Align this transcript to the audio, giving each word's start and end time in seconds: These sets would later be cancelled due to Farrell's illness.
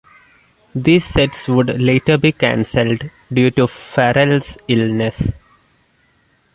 These 0.73 1.05
sets 1.05 1.47
would 1.47 1.79
later 1.79 2.17
be 2.17 2.31
cancelled 2.31 3.11
due 3.31 3.51
to 3.51 3.67
Farrell's 3.67 4.57
illness. 4.67 5.31